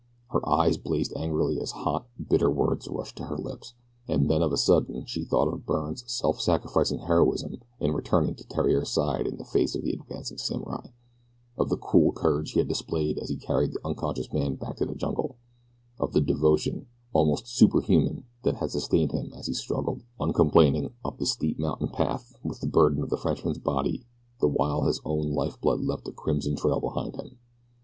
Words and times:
Her 0.31 0.41
eyes 0.49 0.77
blazed 0.79 1.13
angrily 1.15 1.59
as 1.59 1.73
hot, 1.73 2.07
bitter 2.27 2.49
words 2.49 2.87
rushed 2.87 3.17
to 3.17 3.25
her 3.25 3.37
lips, 3.37 3.75
and 4.07 4.31
then 4.31 4.41
of 4.41 4.51
a 4.51 4.57
sudden 4.57 5.05
she 5.05 5.23
thought 5.23 5.47
of 5.47 5.67
Byrne's 5.67 6.11
self 6.11 6.41
sacrificing 6.41 7.01
heroism 7.01 7.57
in 7.79 7.91
returning 7.93 8.33
to 8.33 8.43
Theriere's 8.43 8.89
side 8.89 9.27
in 9.27 9.37
the 9.37 9.45
face 9.45 9.75
of 9.75 9.83
the 9.83 9.91
advancing 9.91 10.39
samurai 10.39 10.87
of 11.55 11.69
the 11.69 11.77
cool 11.77 12.11
courage 12.13 12.53
he 12.53 12.59
had 12.59 12.67
displayed 12.67 13.19
as 13.19 13.29
he 13.29 13.35
carried 13.37 13.73
the 13.73 13.79
unconscious 13.85 14.33
man 14.33 14.55
back 14.55 14.77
to 14.77 14.87
the 14.87 14.95
jungle 14.95 15.35
of 15.99 16.13
the 16.13 16.19
devotion, 16.21 16.87
almost 17.13 17.45
superhuman, 17.47 18.23
that 18.41 18.55
had 18.55 18.71
sustained 18.71 19.11
him 19.11 19.31
as 19.37 19.45
he 19.45 19.53
struggled, 19.53 20.01
uncomplaining, 20.19 20.95
up 21.05 21.19
the 21.19 21.27
steep 21.27 21.59
mountain 21.59 21.89
path 21.89 22.33
with 22.43 22.59
the 22.59 22.67
burden 22.67 23.03
of 23.03 23.11
the 23.11 23.17
Frenchman's 23.17 23.59
body 23.59 24.03
the 24.39 24.47
while 24.47 24.81
his 24.85 24.99
own 25.05 25.31
lifeblood 25.31 25.79
left 25.81 26.07
a 26.07 26.11
crimson 26.11 26.55
trail 26.55 26.79
behind 26.79 27.15
him. 27.17 27.37